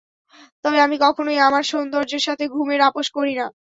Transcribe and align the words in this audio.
তবে 0.65 0.77
আমি 0.81 0.95
কখনই 1.05 1.37
আমার 1.47 1.63
সৌন্দর্যের 1.71 2.25
সাথে 2.27 2.43
ঘুমের 2.53 2.81
আপোষ 2.87 3.07
করি 3.17 3.33
না। 3.35 3.45